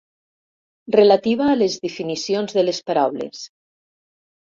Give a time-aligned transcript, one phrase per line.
[0.95, 3.43] Relativa a les definicions de les paraules.